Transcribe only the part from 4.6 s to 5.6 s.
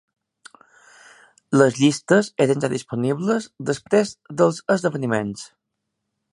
esdeveniments.